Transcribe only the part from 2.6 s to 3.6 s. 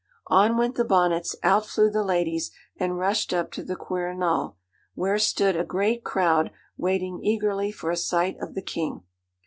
and rushed up